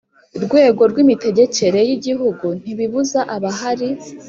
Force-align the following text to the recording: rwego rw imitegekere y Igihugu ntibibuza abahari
rwego 0.43 0.81
rw 0.91 0.97
imitegekere 1.03 1.79
y 1.87 1.91
Igihugu 1.97 2.45
ntibibuza 2.61 3.19
abahari 3.35 3.89